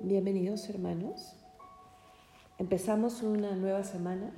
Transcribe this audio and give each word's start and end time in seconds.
Bienvenidos 0.00 0.68
hermanos. 0.68 1.34
Empezamos 2.56 3.20
una 3.24 3.56
nueva 3.56 3.82
semana, 3.82 4.32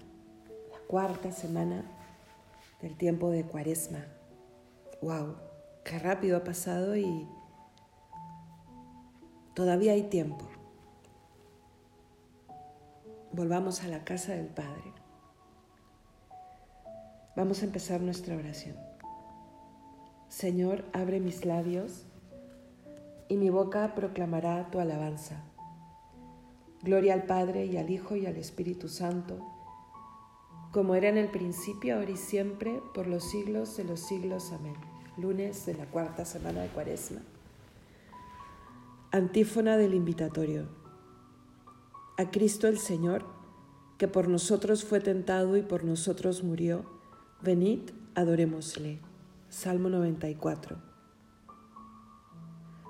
la 0.73 0.79
cuarta 0.89 1.33
semana 1.33 1.85
del 2.81 2.97
tiempo 2.97 3.29
de 3.29 3.45
Cuaresma. 3.45 4.07
¡Wow! 5.03 5.37
¡Qué 5.85 5.99
rápido 5.99 6.39
ha 6.39 6.45
pasado 6.45 6.97
y 6.97 7.29
todavía 9.53 9.93
hay 9.93 10.05
tiempo! 10.05 10.49
Volvamos 13.31 13.85
a 13.85 13.89
la 13.89 14.03
casa 14.03 14.33
del 14.33 14.49
Padre. 14.49 14.95
Vamos 17.37 17.61
a 17.61 17.67
empezar 17.67 18.01
nuestra 18.01 18.35
oración. 18.35 18.79
Señor, 20.31 20.87
abre 20.95 21.21
mis 21.21 21.45
labios 21.45 22.07
y 23.31 23.37
mi 23.37 23.49
boca 23.49 23.95
proclamará 23.95 24.71
tu 24.73 24.81
alabanza. 24.81 25.45
Gloria 26.83 27.15
al 27.15 27.27
Padre 27.27 27.65
y 27.65 27.77
al 27.77 27.89
Hijo 27.89 28.17
y 28.17 28.27
al 28.27 28.37
Espíritu 28.37 28.89
Santo, 28.89 29.39
como 30.73 30.97
era 30.97 31.09
en 31.09 31.17
el 31.17 31.31
principio, 31.31 31.97
ahora 31.97 32.11
y 32.11 32.17
siempre, 32.17 32.83
por 32.93 33.07
los 33.07 33.31
siglos 33.31 33.77
de 33.77 33.85
los 33.85 34.01
siglos. 34.01 34.51
Amén. 34.53 34.75
Lunes 35.17 35.65
de 35.65 35.75
la 35.75 35.87
cuarta 35.87 36.25
semana 36.25 36.63
de 36.63 36.69
Cuaresma. 36.71 37.21
Antífona 39.13 39.77
del 39.77 39.95
invitatorio. 39.95 40.67
A 42.19 42.33
Cristo 42.33 42.67
el 42.67 42.79
Señor, 42.79 43.25
que 43.97 44.09
por 44.09 44.27
nosotros 44.29 44.85
fue 44.85 44.99
tentado 44.99 45.57
y 45.57 45.63
por 45.63 45.85
nosotros 45.85 46.43
murió, 46.43 46.85
venid, 47.43 47.91
adorémosle. 48.17 48.99
Salmo 49.49 49.89
94. 49.89 50.90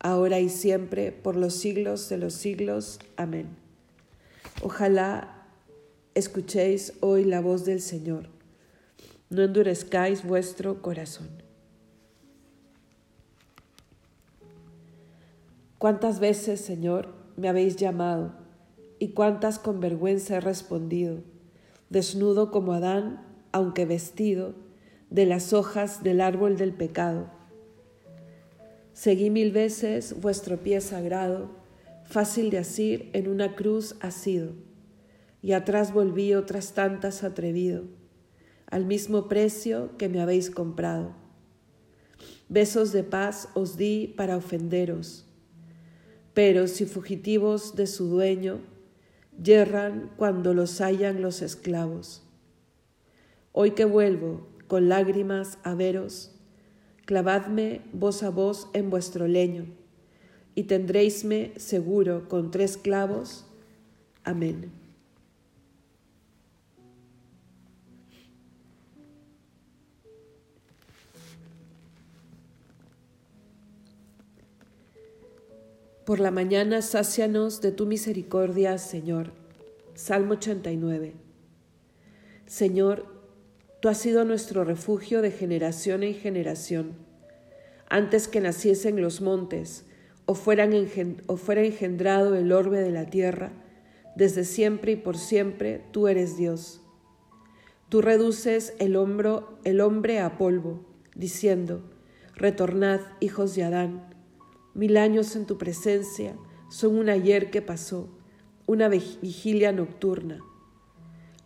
ahora 0.00 0.40
y 0.40 0.48
siempre, 0.48 1.12
por 1.12 1.36
los 1.36 1.54
siglos 1.54 2.08
de 2.08 2.18
los 2.18 2.34
siglos. 2.34 2.98
Amén. 3.16 3.48
Ojalá 4.62 5.46
escuchéis 6.14 6.94
hoy 7.00 7.24
la 7.24 7.40
voz 7.40 7.64
del 7.64 7.80
Señor. 7.80 8.28
No 9.30 9.42
endurezcáis 9.42 10.24
vuestro 10.24 10.82
corazón. 10.82 11.28
¿Cuántas 15.78 16.18
veces, 16.18 16.60
Señor, 16.60 17.14
me 17.36 17.48
habéis 17.48 17.76
llamado 17.76 18.32
y 18.98 19.10
cuántas 19.10 19.60
con 19.60 19.78
vergüenza 19.78 20.36
he 20.36 20.40
respondido, 20.40 21.22
desnudo 21.88 22.50
como 22.50 22.72
Adán, 22.72 23.24
aunque 23.52 23.84
vestido 23.84 24.54
de 25.10 25.24
las 25.24 25.52
hojas 25.52 26.02
del 26.02 26.20
árbol 26.20 26.56
del 26.56 26.72
pecado? 26.72 27.37
Seguí 28.98 29.30
mil 29.30 29.52
veces 29.52 30.20
vuestro 30.20 30.56
pie 30.56 30.80
sagrado, 30.80 31.50
fácil 32.02 32.50
de 32.50 32.58
asir 32.58 33.10
en 33.12 33.28
una 33.28 33.54
cruz 33.54 33.94
asido, 34.00 34.54
y 35.40 35.52
atrás 35.52 35.92
volví 35.92 36.34
otras 36.34 36.72
tantas 36.74 37.22
atrevido, 37.22 37.84
al 38.66 38.86
mismo 38.86 39.28
precio 39.28 39.96
que 39.98 40.08
me 40.08 40.20
habéis 40.20 40.50
comprado. 40.50 41.14
Besos 42.48 42.90
de 42.90 43.04
paz 43.04 43.48
os 43.54 43.76
di 43.76 44.12
para 44.16 44.36
ofenderos, 44.36 45.28
pero 46.34 46.66
si 46.66 46.84
fugitivos 46.84 47.76
de 47.76 47.86
su 47.86 48.08
dueño, 48.08 48.58
yerran 49.40 50.10
cuando 50.16 50.54
los 50.54 50.80
hallan 50.80 51.22
los 51.22 51.40
esclavos. 51.40 52.24
Hoy 53.52 53.70
que 53.76 53.84
vuelvo 53.84 54.48
con 54.66 54.88
lágrimas 54.88 55.58
a 55.62 55.76
veros, 55.76 56.37
clavadme 57.08 57.80
voz 57.94 58.22
a 58.22 58.28
voz 58.28 58.68
en 58.74 58.90
vuestro 58.90 59.26
leño, 59.26 59.64
y 60.54 60.64
tendréisme 60.64 61.52
seguro 61.56 62.28
con 62.28 62.50
tres 62.50 62.76
clavos. 62.76 63.46
Amén. 64.24 64.70
Por 76.04 76.20
la 76.20 76.30
mañana 76.30 76.82
sácianos 76.82 77.62
de 77.62 77.72
tu 77.72 77.86
misericordia, 77.86 78.76
Señor. 78.76 79.32
Salmo 79.94 80.34
89. 80.34 81.14
Señor, 82.44 83.17
Tú 83.80 83.88
has 83.88 83.98
sido 83.98 84.24
nuestro 84.24 84.64
refugio 84.64 85.22
de 85.22 85.30
generación 85.30 86.02
en 86.02 86.14
generación. 86.14 86.96
Antes 87.88 88.26
que 88.26 88.40
naciesen 88.40 89.00
los 89.00 89.20
montes 89.20 89.84
o, 90.26 90.34
fuera 90.34 90.64
engendrado 90.64 92.34
el 92.34 92.50
orbe 92.50 92.80
de 92.80 92.90
la 92.90 93.06
tierra, 93.06 93.52
desde 94.16 94.44
siempre 94.44 94.92
y 94.92 94.96
por 94.96 95.16
siempre 95.16 95.84
tú 95.92 96.08
eres 96.08 96.36
Dios. 96.36 96.80
Tú 97.88 98.02
reduces 98.02 98.74
el, 98.80 98.98
el 99.62 99.80
hombre 99.80 100.20
a 100.20 100.36
polvo, 100.38 100.84
diciendo, 101.14 101.88
Retornad, 102.34 103.00
hijos 103.20 103.54
de 103.54 103.62
Adán. 103.62 104.12
Mil 104.74 104.96
años 104.96 105.36
en 105.36 105.46
tu 105.46 105.56
presencia 105.56 106.36
son 106.68 106.98
un 106.98 107.08
ayer 107.08 107.52
que 107.52 107.62
pasó, 107.62 108.08
una 108.66 108.88
vigilia 108.88 109.70
nocturna. 109.70 110.40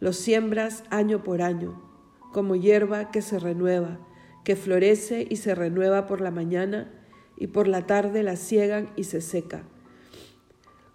Los 0.00 0.16
siembras 0.16 0.82
año 0.88 1.22
por 1.22 1.42
año 1.42 1.91
como 2.32 2.56
hierba 2.56 3.10
que 3.10 3.22
se 3.22 3.38
renueva, 3.38 3.98
que 4.44 4.56
florece 4.56 5.26
y 5.28 5.36
se 5.36 5.54
renueva 5.54 6.06
por 6.06 6.20
la 6.20 6.30
mañana 6.30 6.90
y 7.36 7.48
por 7.48 7.68
la 7.68 7.86
tarde 7.86 8.22
la 8.22 8.36
ciegan 8.36 8.90
y 8.96 9.04
se 9.04 9.20
seca. 9.20 9.64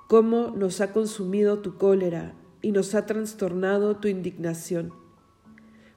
Cómo 0.07 0.51
nos 0.55 0.81
ha 0.81 0.93
consumido 0.93 1.59
tu 1.59 1.77
cólera 1.77 2.33
y 2.61 2.71
nos 2.71 2.95
ha 2.95 3.05
trastornado 3.05 3.97
tu 3.97 4.07
indignación. 4.07 4.93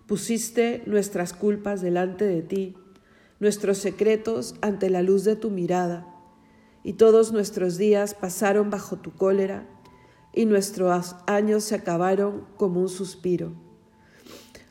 Pusiste 0.07 0.83
nuestras 0.87 1.33
culpas 1.33 1.81
delante 1.81 2.25
de 2.25 2.43
ti, 2.43 2.77
nuestros 3.39 3.79
secretos 3.79 4.57
ante 4.61 4.91
la 4.91 5.03
luz 5.03 5.25
de 5.25 5.37
tu 5.37 5.51
mirada, 5.51 6.07
y 6.83 6.95
todos 6.95 7.33
nuestros 7.33 7.79
días 7.79 8.15
pasaron 8.15 8.71
bajo 8.71 8.97
tu 8.97 9.13
cólera, 9.13 9.69
y 10.33 10.47
nuestros 10.47 11.17
años 11.27 11.65
se 11.65 11.75
acabaron 11.75 12.47
como 12.57 12.81
un 12.81 12.89
suspiro. 12.89 13.70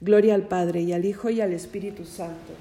Gloria 0.00 0.34
al 0.34 0.48
Padre 0.48 0.80
y 0.80 0.92
al 0.94 1.04
Hijo 1.04 1.28
y 1.28 1.42
al 1.42 1.52
Espíritu 1.52 2.06
Santo, 2.06 2.54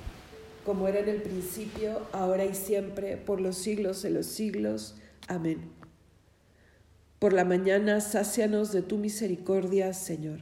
como 0.65 0.89
era 0.89 0.99
en 0.99 1.07
el 1.07 1.21
principio, 1.21 2.01
ahora 2.11 2.43
y 2.43 2.53
siempre, 2.53 3.15
por 3.15 3.39
los 3.39 3.55
siglos 3.55 4.01
de 4.01 4.09
los 4.09 4.25
siglos. 4.25 4.95
Amén. 5.27 5.71
Por 7.17 7.31
la 7.31 7.45
mañana, 7.45 8.01
sácianos 8.01 8.73
de 8.73 8.81
tu 8.81 8.97
misericordia, 8.97 9.93
Señor. 9.93 10.41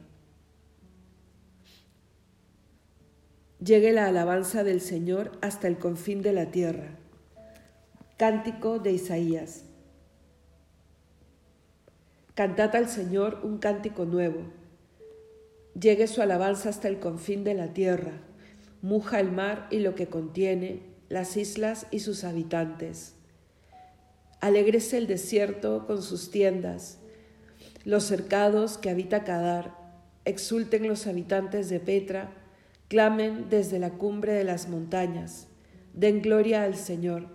Llegue 3.60 3.92
la 3.92 4.06
alabanza 4.06 4.64
del 4.64 4.80
Señor 4.80 5.32
hasta 5.40 5.68
el 5.68 5.78
confín 5.78 6.22
de 6.22 6.32
la 6.32 6.50
tierra. 6.50 6.96
Cántico 8.16 8.80
de 8.80 8.92
Isaías. 8.92 9.64
Cantad 12.34 12.74
al 12.74 12.88
Señor 12.88 13.40
un 13.44 13.58
cántico 13.58 14.04
nuevo. 14.04 14.57
Llegue 15.80 16.06
su 16.06 16.22
alabanza 16.22 16.68
hasta 16.70 16.88
el 16.88 16.98
confín 16.98 17.44
de 17.44 17.54
la 17.54 17.72
tierra. 17.72 18.12
Muja 18.82 19.20
el 19.20 19.30
mar 19.30 19.66
y 19.70 19.80
lo 19.80 19.94
que 19.94 20.06
contiene, 20.06 20.82
las 21.08 21.36
islas 21.36 21.86
y 21.90 22.00
sus 22.00 22.24
habitantes. 22.24 23.14
Alégrese 24.40 24.98
el 24.98 25.06
desierto 25.06 25.86
con 25.86 26.02
sus 26.02 26.30
tiendas, 26.30 26.98
los 27.84 28.04
cercados 28.04 28.78
que 28.78 28.90
habita 28.90 29.24
Cadar. 29.24 29.76
Exulten 30.24 30.88
los 30.88 31.06
habitantes 31.06 31.68
de 31.68 31.80
Petra 31.80 32.30
Clamen 32.88 33.50
desde 33.50 33.78
la 33.78 33.90
cumbre 33.90 34.32
de 34.32 34.44
las 34.44 34.70
montañas, 34.70 35.46
den 35.92 36.22
gloria 36.22 36.62
al 36.62 36.74
Señor, 36.74 37.26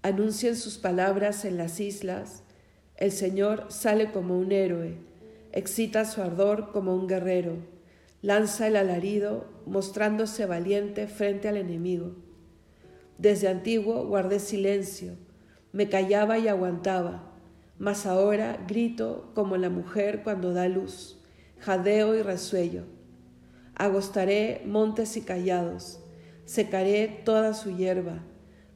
anuncien 0.00 0.56
sus 0.56 0.78
palabras 0.78 1.44
en 1.44 1.58
las 1.58 1.78
islas, 1.78 2.42
el 2.96 3.12
Señor 3.12 3.66
sale 3.68 4.10
como 4.12 4.38
un 4.38 4.50
héroe, 4.50 4.96
excita 5.52 6.04
su 6.04 6.22
ardor 6.22 6.72
como 6.72 6.94
un 6.94 7.06
guerrero, 7.06 7.56
lanza 8.20 8.66
el 8.66 8.76
alarido, 8.76 9.46
mostrándose 9.66 10.46
valiente 10.46 11.06
frente 11.06 11.48
al 11.48 11.56
enemigo. 11.56 12.16
Desde 13.18 13.48
antiguo 13.48 14.06
guardé 14.06 14.40
silencio, 14.40 15.14
me 15.72 15.88
callaba 15.88 16.38
y 16.38 16.48
aguantaba, 16.48 17.32
mas 17.78 18.06
ahora 18.06 18.64
grito 18.66 19.30
como 19.34 19.56
la 19.56 19.70
mujer 19.70 20.22
cuando 20.22 20.52
da 20.52 20.68
luz, 20.68 21.18
jadeo 21.58 22.14
y 22.14 22.22
resuello 22.22 22.84
Agostaré 23.74 24.62
montes 24.66 25.16
y 25.16 25.22
callados, 25.22 25.98
secaré 26.44 27.08
toda 27.08 27.54
su 27.54 27.74
hierba, 27.74 28.22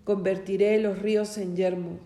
convertiré 0.05 0.81
los 0.81 0.99
ríos 1.01 1.37
en 1.37 1.55
yermo, 1.55 2.01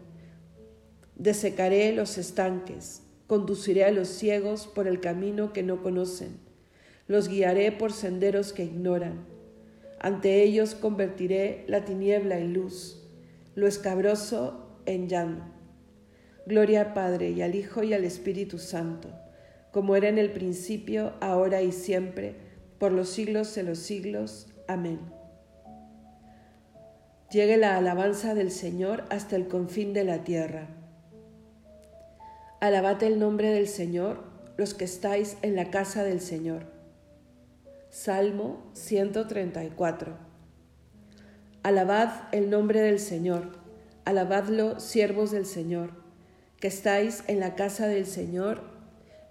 desecaré 1.15 1.93
los 1.93 2.19
estanques, 2.19 3.03
conduciré 3.31 3.85
a 3.85 3.93
los 3.93 4.09
ciegos 4.09 4.67
por 4.67 4.89
el 4.89 4.99
camino 4.99 5.53
que 5.53 5.63
no 5.63 5.85
conocen, 5.85 6.41
los 7.07 7.29
guiaré 7.29 7.71
por 7.71 7.93
senderos 7.93 8.53
que 8.53 8.65
ignoran. 8.65 9.25
Ante 10.01 10.43
ellos 10.43 10.75
convertiré 10.75 11.65
la 11.69 11.85
tiniebla 11.85 12.41
en 12.41 12.55
luz, 12.55 13.09
lo 13.55 13.69
escabroso 13.69 14.81
en 14.85 15.09
llano. 15.09 15.45
Gloria 16.45 16.81
al 16.81 16.93
Padre 16.93 17.31
y 17.31 17.41
al 17.41 17.55
Hijo 17.55 17.85
y 17.85 17.95
al 17.95 18.03
Espíritu 18.03 18.59
Santo, 18.59 19.13
como 19.71 19.95
era 19.95 20.09
en 20.09 20.19
el 20.19 20.33
principio, 20.33 21.13
ahora 21.21 21.63
y 21.63 21.71
siempre, 21.71 22.35
por 22.81 22.91
los 22.91 23.11
siglos 23.11 23.55
de 23.55 23.63
los 23.63 23.79
siglos. 23.79 24.49
Amén. 24.67 24.99
Llegue 27.31 27.59
la 27.59 27.77
alabanza 27.77 28.35
del 28.35 28.51
Señor 28.51 29.05
hasta 29.09 29.37
el 29.37 29.47
confín 29.47 29.93
de 29.93 30.03
la 30.03 30.25
tierra. 30.25 30.80
Alabad 32.61 33.03
el 33.05 33.19
nombre 33.19 33.49
del 33.49 33.67
Señor, 33.67 34.23
los 34.59 34.75
que 34.75 34.85
estáis 34.85 35.39
en 35.41 35.57
la 35.57 35.71
casa 35.71 36.05
del 36.05 36.21
Señor. 36.21 36.67
Salmo 37.89 38.71
134. 38.75 40.13
Alabad 41.63 42.11
el 42.33 42.51
nombre 42.51 42.83
del 42.83 42.99
Señor, 42.99 43.53
alabadlo, 44.05 44.79
siervos 44.79 45.31
del 45.31 45.47
Señor, 45.47 45.93
que 46.61 46.69
estáis 46.69 47.25
en 47.29 47.41
la 47.41 47.55
casa 47.55 47.87
del 47.87 48.05
Señor, 48.05 48.61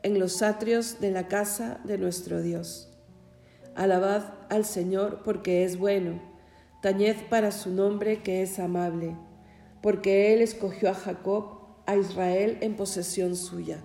en 0.02 0.18
los 0.18 0.42
atrios 0.42 1.00
de 1.00 1.12
la 1.12 1.28
casa 1.28 1.82
de 1.84 2.00
nuestro 2.00 2.42
Dios. 2.42 2.92
Alabad 3.76 4.24
al 4.50 4.66
Señor 4.66 5.22
porque 5.24 5.66
es 5.66 5.78
bueno, 5.78 6.20
tañed 6.82 7.16
para 7.30 7.52
su 7.52 7.70
nombre 7.70 8.24
que 8.24 8.42
es 8.42 8.58
amable, 8.58 9.16
porque 9.84 10.34
Él 10.34 10.42
escogió 10.42 10.90
a 10.90 10.96
Jacob, 10.96 11.59
a 11.90 11.98
Israel 11.98 12.60
en 12.62 12.76
posesión 12.76 13.36
suya. 13.36 13.82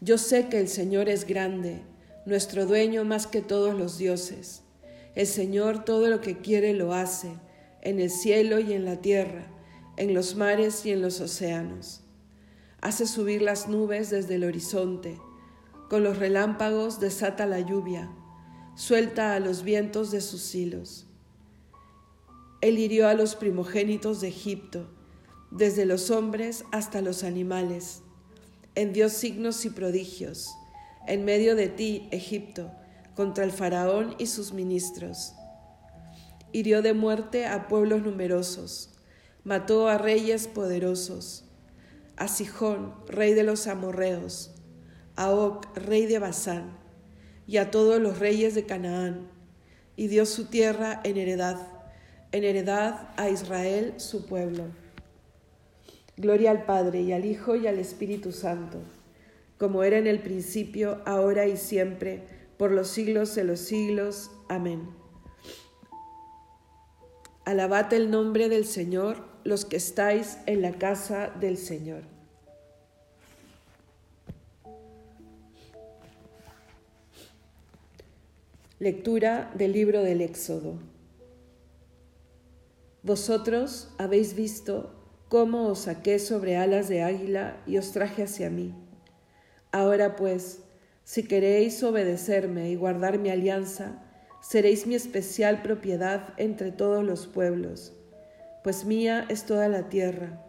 Yo 0.00 0.18
sé 0.18 0.48
que 0.48 0.58
el 0.58 0.66
Señor 0.66 1.08
es 1.08 1.24
grande, 1.24 1.82
nuestro 2.26 2.66
dueño 2.66 3.04
más 3.04 3.28
que 3.28 3.42
todos 3.42 3.78
los 3.78 3.96
dioses. 3.96 4.62
El 5.14 5.28
Señor 5.28 5.84
todo 5.84 6.08
lo 6.08 6.20
que 6.20 6.38
quiere 6.38 6.74
lo 6.74 6.92
hace, 6.92 7.30
en 7.82 8.00
el 8.00 8.10
cielo 8.10 8.58
y 8.58 8.72
en 8.72 8.84
la 8.84 9.00
tierra, 9.00 9.46
en 9.96 10.14
los 10.14 10.34
mares 10.34 10.84
y 10.84 10.90
en 10.90 11.02
los 11.02 11.20
océanos. 11.20 12.02
Hace 12.80 13.06
subir 13.06 13.42
las 13.42 13.68
nubes 13.68 14.10
desde 14.10 14.34
el 14.34 14.42
horizonte, 14.42 15.20
con 15.88 16.02
los 16.02 16.18
relámpagos 16.18 16.98
desata 16.98 17.46
la 17.46 17.60
lluvia 17.60 18.10
suelta 18.74 19.34
a 19.34 19.40
los 19.40 19.62
vientos 19.62 20.10
de 20.10 20.20
sus 20.20 20.52
hilos. 20.54 21.06
Él 22.60 22.78
hirió 22.78 23.06
a 23.06 23.14
los 23.14 23.36
primogénitos 23.36 24.20
de 24.20 24.28
Egipto, 24.28 24.88
desde 25.54 25.86
los 25.86 26.10
hombres 26.10 26.64
hasta 26.72 27.00
los 27.00 27.22
animales. 27.22 28.02
Envió 28.74 29.08
signos 29.08 29.64
y 29.64 29.70
prodigios 29.70 30.50
en 31.06 31.24
medio 31.24 31.54
de 31.54 31.68
ti, 31.68 32.08
Egipto, 32.10 32.72
contra 33.14 33.44
el 33.44 33.52
faraón 33.52 34.16
y 34.18 34.26
sus 34.26 34.52
ministros. 34.52 35.34
Hirió 36.50 36.82
de 36.82 36.92
muerte 36.92 37.46
a 37.46 37.68
pueblos 37.68 38.02
numerosos, 38.02 38.90
mató 39.44 39.88
a 39.88 39.98
reyes 39.98 40.48
poderosos, 40.48 41.44
a 42.16 42.26
Sijón, 42.26 42.94
rey 43.06 43.34
de 43.34 43.44
los 43.44 43.66
amorreos, 43.66 44.52
a 45.14 45.30
Oc, 45.30 45.76
rey 45.76 46.06
de 46.06 46.18
Basán 46.18 46.78
y 47.46 47.58
a 47.58 47.70
todos 47.70 48.00
los 48.00 48.18
reyes 48.18 48.54
de 48.54 48.66
Canaán, 48.66 49.28
y 49.96 50.08
dio 50.08 50.26
su 50.26 50.46
tierra 50.46 51.00
en 51.04 51.16
heredad, 51.16 51.60
en 52.32 52.42
heredad 52.42 53.10
a 53.16 53.28
Israel 53.28 53.94
su 53.98 54.26
pueblo. 54.26 54.83
Gloria 56.16 56.52
al 56.52 56.64
Padre 56.64 57.02
y 57.02 57.12
al 57.12 57.24
Hijo 57.24 57.56
y 57.56 57.66
al 57.66 57.78
Espíritu 57.78 58.30
Santo, 58.30 58.78
como 59.58 59.82
era 59.82 59.98
en 59.98 60.06
el 60.06 60.20
principio, 60.20 61.00
ahora 61.06 61.46
y 61.46 61.56
siempre, 61.56 62.22
por 62.56 62.70
los 62.70 62.88
siglos 62.88 63.34
de 63.34 63.44
los 63.44 63.58
siglos. 63.60 64.30
Amén. 64.48 64.88
Alabad 67.44 67.92
el 67.92 68.10
nombre 68.10 68.48
del 68.48 68.64
Señor, 68.64 69.24
los 69.42 69.64
que 69.64 69.76
estáis 69.76 70.38
en 70.46 70.62
la 70.62 70.72
casa 70.72 71.30
del 71.40 71.58
Señor. 71.58 72.02
Lectura 78.78 79.52
del 79.54 79.72
libro 79.72 80.02
del 80.02 80.20
Éxodo. 80.20 80.78
Vosotros 83.02 83.90
habéis 83.98 84.34
visto 84.34 85.03
cómo 85.34 85.66
os 85.66 85.80
saqué 85.80 86.20
sobre 86.20 86.56
alas 86.56 86.86
de 86.88 87.02
águila 87.02 87.56
y 87.66 87.76
os 87.76 87.90
traje 87.90 88.22
hacia 88.22 88.50
mí. 88.50 88.72
Ahora 89.72 90.14
pues, 90.14 90.62
si 91.02 91.24
queréis 91.24 91.82
obedecerme 91.82 92.70
y 92.70 92.76
guardar 92.76 93.18
mi 93.18 93.30
alianza, 93.30 94.00
seréis 94.40 94.86
mi 94.86 94.94
especial 94.94 95.60
propiedad 95.60 96.34
entre 96.36 96.70
todos 96.70 97.02
los 97.02 97.26
pueblos, 97.26 97.94
pues 98.62 98.84
mía 98.84 99.26
es 99.28 99.44
toda 99.44 99.66
la 99.66 99.88
tierra. 99.88 100.40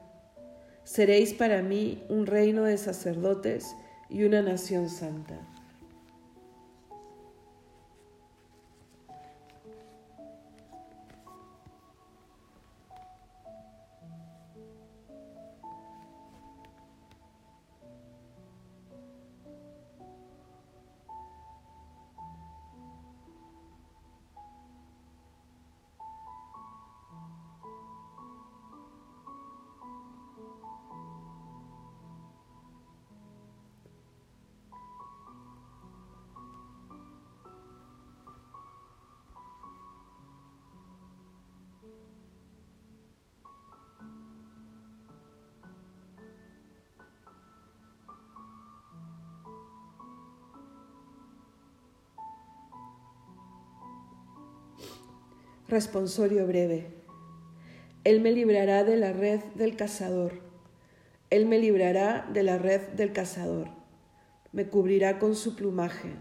Seréis 0.83 1.33
para 1.33 1.63
mí 1.63 2.03
un 2.07 2.27
reino 2.27 2.65
de 2.65 2.77
sacerdotes 2.77 3.75
y 4.07 4.23
una 4.23 4.43
nación 4.43 4.87
santa. 4.91 5.54
Responsorio 55.75 56.47
breve. 56.47 56.87
Él 58.05 58.21
me 58.21 58.31
librará 58.31 58.85
de 58.85 58.95
la 58.95 59.11
red 59.11 59.41
del 59.55 59.75
cazador. 59.75 60.39
Él 61.29 61.47
me 61.47 61.59
librará 61.59 62.29
de 62.31 62.43
la 62.43 62.57
red 62.57 62.79
del 62.95 63.11
cazador. 63.11 63.67
Me 64.53 64.69
cubrirá 64.69 65.19
con 65.19 65.35
su 65.35 65.57
plumaje. 65.57 66.13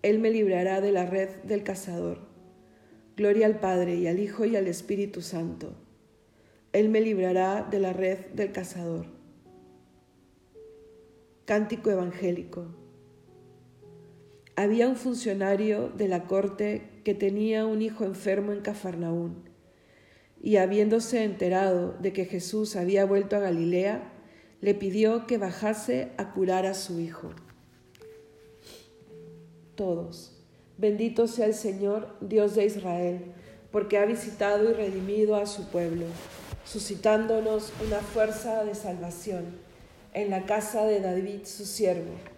Él 0.00 0.18
me 0.18 0.30
librará 0.30 0.80
de 0.80 0.92
la 0.92 1.04
red 1.04 1.28
del 1.42 1.62
cazador. 1.62 2.20
Gloria 3.18 3.44
al 3.44 3.60
Padre 3.60 3.96
y 3.96 4.06
al 4.06 4.18
Hijo 4.18 4.46
y 4.46 4.56
al 4.56 4.66
Espíritu 4.66 5.20
Santo. 5.20 5.74
Él 6.72 6.88
me 6.88 7.02
librará 7.02 7.68
de 7.70 7.80
la 7.80 7.92
red 7.92 8.28
del 8.32 8.50
cazador. 8.50 9.04
Cántico 11.44 11.90
evangélico. 11.90 12.64
Había 14.58 14.88
un 14.88 14.96
funcionario 14.96 15.88
de 15.88 16.08
la 16.08 16.24
corte 16.24 16.82
que 17.04 17.14
tenía 17.14 17.64
un 17.64 17.80
hijo 17.80 18.04
enfermo 18.04 18.50
en 18.50 18.60
Cafarnaún, 18.60 19.48
y 20.42 20.56
habiéndose 20.56 21.22
enterado 21.22 21.94
de 22.00 22.12
que 22.12 22.24
Jesús 22.24 22.74
había 22.74 23.04
vuelto 23.04 23.36
a 23.36 23.38
Galilea, 23.38 24.12
le 24.60 24.74
pidió 24.74 25.28
que 25.28 25.38
bajase 25.38 26.08
a 26.16 26.32
curar 26.32 26.66
a 26.66 26.74
su 26.74 26.98
hijo. 26.98 27.30
Todos, 29.76 30.36
bendito 30.76 31.28
sea 31.28 31.46
el 31.46 31.54
Señor, 31.54 32.16
Dios 32.20 32.56
de 32.56 32.66
Israel, 32.66 33.26
porque 33.70 33.96
ha 33.96 34.06
visitado 34.06 34.70
y 34.70 34.72
redimido 34.72 35.36
a 35.36 35.46
su 35.46 35.68
pueblo, 35.68 36.06
suscitándonos 36.64 37.72
una 37.86 38.00
fuerza 38.00 38.64
de 38.64 38.74
salvación 38.74 39.44
en 40.14 40.30
la 40.30 40.46
casa 40.46 40.84
de 40.84 40.98
David 40.98 41.44
su 41.44 41.64
siervo 41.64 42.37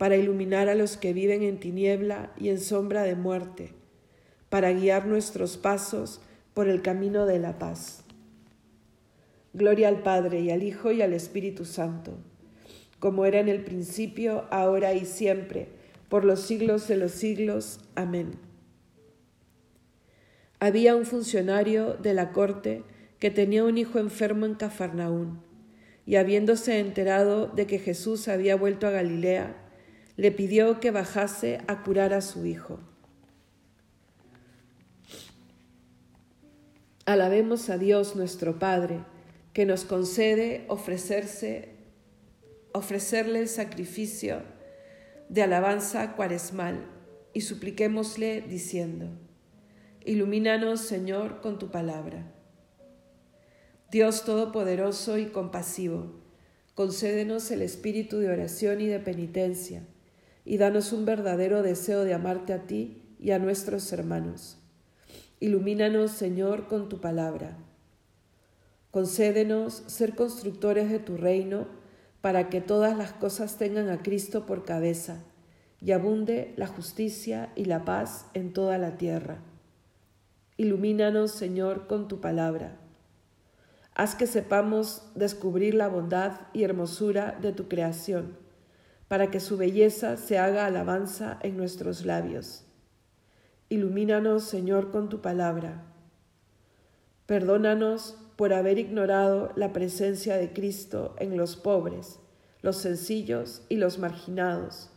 para 0.00 0.16
iluminar 0.16 0.70
a 0.70 0.74
los 0.74 0.96
que 0.96 1.12
viven 1.12 1.42
en 1.42 1.60
tiniebla 1.60 2.32
y 2.38 2.48
en 2.48 2.58
sombra 2.58 3.02
de 3.02 3.16
muerte, 3.16 3.74
para 4.48 4.72
guiar 4.72 5.04
nuestros 5.04 5.58
pasos 5.58 6.22
por 6.54 6.70
el 6.70 6.80
camino 6.80 7.26
de 7.26 7.38
la 7.38 7.58
paz. 7.58 8.02
Gloria 9.52 9.88
al 9.88 10.02
Padre 10.02 10.40
y 10.40 10.50
al 10.50 10.62
Hijo 10.62 10.90
y 10.90 11.02
al 11.02 11.12
Espíritu 11.12 11.66
Santo, 11.66 12.16
como 12.98 13.26
era 13.26 13.40
en 13.40 13.50
el 13.50 13.62
principio, 13.62 14.46
ahora 14.50 14.94
y 14.94 15.04
siempre, 15.04 15.68
por 16.08 16.24
los 16.24 16.40
siglos 16.40 16.88
de 16.88 16.96
los 16.96 17.12
siglos. 17.12 17.80
Amén. 17.94 18.30
Había 20.60 20.96
un 20.96 21.04
funcionario 21.04 21.92
de 21.92 22.14
la 22.14 22.32
corte 22.32 22.84
que 23.18 23.30
tenía 23.30 23.64
un 23.64 23.76
hijo 23.76 23.98
enfermo 23.98 24.46
en 24.46 24.54
Cafarnaún, 24.54 25.42
y 26.06 26.16
habiéndose 26.16 26.78
enterado 26.78 27.48
de 27.48 27.66
que 27.66 27.78
Jesús 27.78 28.28
había 28.28 28.56
vuelto 28.56 28.86
a 28.86 28.92
Galilea, 28.92 29.66
le 30.16 30.32
pidió 30.32 30.80
que 30.80 30.90
bajase 30.90 31.60
a 31.66 31.82
curar 31.82 32.12
a 32.12 32.20
su 32.20 32.46
hijo. 32.46 32.80
Alabemos 37.06 37.70
a 37.70 37.78
Dios 37.78 38.16
nuestro 38.16 38.58
Padre, 38.58 39.00
que 39.52 39.66
nos 39.66 39.84
concede 39.84 40.64
ofrecerse, 40.68 41.70
ofrecerle 42.72 43.40
el 43.40 43.48
sacrificio 43.48 44.42
de 45.28 45.42
alabanza 45.42 46.14
cuaresmal 46.14 46.86
y 47.32 47.40
supliquémosle 47.40 48.42
diciendo, 48.42 49.08
Ilumínanos, 50.04 50.80
Señor, 50.80 51.40
con 51.40 51.58
tu 51.58 51.70
palabra. 51.70 52.32
Dios 53.90 54.24
Todopoderoso 54.24 55.18
y 55.18 55.26
compasivo, 55.26 56.12
concédenos 56.74 57.50
el 57.50 57.62
espíritu 57.62 58.18
de 58.18 58.30
oración 58.30 58.80
y 58.80 58.86
de 58.86 59.00
penitencia 59.00 59.82
y 60.50 60.58
danos 60.58 60.92
un 60.92 61.04
verdadero 61.04 61.62
deseo 61.62 62.02
de 62.02 62.12
amarte 62.12 62.52
a 62.52 62.66
ti 62.66 63.14
y 63.20 63.30
a 63.30 63.38
nuestros 63.38 63.92
hermanos. 63.92 64.58
Ilumínanos, 65.38 66.10
Señor, 66.10 66.66
con 66.66 66.88
tu 66.88 67.00
palabra. 67.00 67.56
Concédenos 68.90 69.84
ser 69.86 70.16
constructores 70.16 70.90
de 70.90 70.98
tu 70.98 71.16
reino 71.16 71.68
para 72.20 72.48
que 72.48 72.60
todas 72.60 72.98
las 72.98 73.12
cosas 73.12 73.58
tengan 73.58 73.90
a 73.90 74.02
Cristo 74.02 74.44
por 74.44 74.64
cabeza 74.64 75.22
y 75.80 75.92
abunde 75.92 76.52
la 76.56 76.66
justicia 76.66 77.52
y 77.54 77.66
la 77.66 77.84
paz 77.84 78.26
en 78.34 78.52
toda 78.52 78.76
la 78.76 78.96
tierra. 78.96 79.38
Ilumínanos, 80.56 81.30
Señor, 81.30 81.86
con 81.86 82.08
tu 82.08 82.20
palabra. 82.20 82.76
Haz 83.94 84.16
que 84.16 84.26
sepamos 84.26 85.12
descubrir 85.14 85.74
la 85.74 85.86
bondad 85.86 86.40
y 86.52 86.64
hermosura 86.64 87.38
de 87.40 87.52
tu 87.52 87.68
creación 87.68 88.39
para 89.10 89.28
que 89.32 89.40
su 89.40 89.56
belleza 89.56 90.16
se 90.16 90.38
haga 90.38 90.66
alabanza 90.66 91.40
en 91.42 91.56
nuestros 91.56 92.06
labios. 92.06 92.64
Ilumínanos, 93.68 94.44
Señor, 94.44 94.92
con 94.92 95.08
tu 95.08 95.20
palabra. 95.20 95.82
Perdónanos 97.26 98.16
por 98.36 98.52
haber 98.52 98.78
ignorado 98.78 99.50
la 99.56 99.72
presencia 99.72 100.36
de 100.36 100.52
Cristo 100.52 101.16
en 101.18 101.36
los 101.36 101.56
pobres, 101.56 102.20
los 102.62 102.76
sencillos 102.76 103.62
y 103.68 103.78
los 103.78 103.98
marginados, 103.98 104.90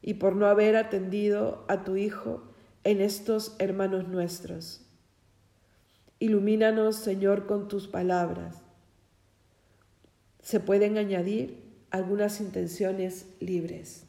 y 0.00 0.14
por 0.14 0.36
no 0.36 0.46
haber 0.46 0.74
atendido 0.74 1.66
a 1.68 1.84
tu 1.84 1.96
Hijo 1.96 2.42
en 2.82 3.02
estos 3.02 3.56
hermanos 3.58 4.08
nuestros. 4.08 4.86
Ilumínanos, 6.18 6.96
Señor, 6.96 7.44
con 7.44 7.68
tus 7.68 7.88
palabras. 7.88 8.62
Se 10.40 10.60
pueden 10.60 10.96
añadir 10.96 11.69
algunas 11.90 12.40
intenciones 12.40 13.26
libres. 13.40 14.04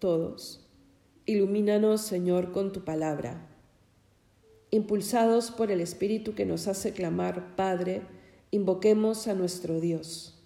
Todos. 0.00 0.66
Ilumínanos, 1.26 2.00
Señor, 2.00 2.52
con 2.52 2.72
tu 2.72 2.84
palabra. 2.84 3.46
Impulsados 4.70 5.50
por 5.50 5.70
el 5.70 5.80
Espíritu 5.80 6.34
que 6.34 6.46
nos 6.46 6.66
hace 6.66 6.92
clamar, 6.92 7.54
Padre, 7.54 8.02
invoquemos 8.50 9.28
a 9.28 9.34
nuestro 9.34 9.78
Dios. 9.78 10.42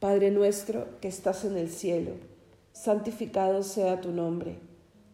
Padre 0.00 0.30
nuestro 0.32 1.00
que 1.00 1.08
estás 1.08 1.44
en 1.44 1.56
el 1.56 1.70
cielo, 1.70 2.12
santificado 2.72 3.62
sea 3.62 4.00
tu 4.00 4.10
nombre. 4.10 4.58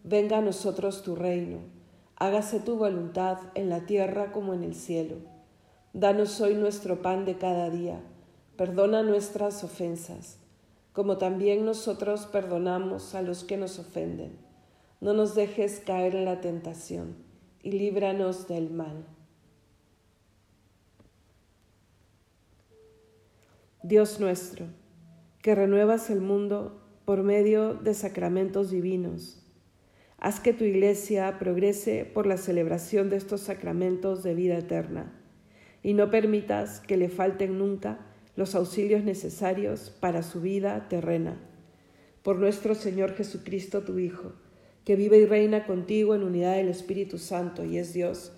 Venga 0.03 0.39
a 0.39 0.41
nosotros 0.41 1.03
tu 1.03 1.15
reino. 1.15 1.59
Hágase 2.15 2.59
tu 2.59 2.75
voluntad 2.75 3.37
en 3.53 3.69
la 3.69 3.85
tierra 3.85 4.31
como 4.31 4.55
en 4.55 4.63
el 4.63 4.73
cielo. 4.73 5.17
Danos 5.93 6.41
hoy 6.41 6.55
nuestro 6.55 7.03
pan 7.03 7.25
de 7.25 7.37
cada 7.37 7.69
día. 7.69 8.01
Perdona 8.55 9.03
nuestras 9.03 9.63
ofensas 9.63 10.39
como 10.97 11.19
también 11.19 11.63
nosotros 11.63 12.25
perdonamos 12.25 13.13
a 13.13 13.21
los 13.21 13.43
que 13.43 13.55
nos 13.55 13.77
ofenden. 13.77 14.35
No 14.99 15.13
nos 15.13 15.35
dejes 15.35 15.79
caer 15.79 16.15
en 16.15 16.25
la 16.25 16.41
tentación 16.41 17.17
y 17.61 17.73
líbranos 17.73 18.47
del 18.47 18.71
mal. 18.71 19.05
Dios 23.83 24.19
nuestro, 24.19 24.65
que 25.43 25.53
renuevas 25.53 26.09
el 26.09 26.19
mundo 26.19 26.81
por 27.05 27.21
medio 27.21 27.75
de 27.75 27.93
sacramentos 27.93 28.71
divinos, 28.71 29.45
haz 30.17 30.39
que 30.39 30.51
tu 30.51 30.63
iglesia 30.63 31.37
progrese 31.37 32.05
por 32.11 32.25
la 32.25 32.37
celebración 32.37 33.11
de 33.11 33.17
estos 33.17 33.41
sacramentos 33.41 34.23
de 34.23 34.33
vida 34.33 34.57
eterna 34.57 35.13
y 35.83 35.93
no 35.93 36.09
permitas 36.09 36.79
que 36.79 36.97
le 36.97 37.09
falten 37.09 37.59
nunca 37.59 38.06
los 38.37 38.55
auxilios 38.55 39.03
necesarios 39.03 39.89
para 39.99 40.23
su 40.23 40.39
vida 40.39 40.87
terrena. 40.87 41.37
Por 42.23 42.37
nuestro 42.37 42.75
Señor 42.75 43.15
Jesucristo, 43.15 43.81
tu 43.81 43.99
Hijo, 43.99 44.31
que 44.85 44.95
vive 44.95 45.17
y 45.17 45.25
reina 45.25 45.65
contigo 45.65 46.15
en 46.15 46.23
unidad 46.23 46.55
del 46.55 46.69
Espíritu 46.69 47.17
Santo 47.17 47.65
y 47.65 47.77
es 47.77 47.93
Dios, 47.93 48.31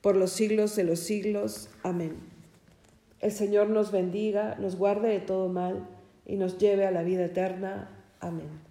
por 0.00 0.16
los 0.16 0.30
siglos 0.30 0.76
de 0.76 0.84
los 0.84 1.00
siglos. 1.00 1.68
Amén. 1.82 2.16
El 3.18 3.32
Señor 3.32 3.68
nos 3.68 3.90
bendiga, 3.90 4.56
nos 4.60 4.76
guarde 4.76 5.08
de 5.08 5.20
todo 5.20 5.48
mal 5.48 5.86
y 6.24 6.36
nos 6.36 6.56
lleve 6.56 6.86
a 6.86 6.92
la 6.92 7.02
vida 7.02 7.24
eterna. 7.24 7.90
Amén. 8.20 8.69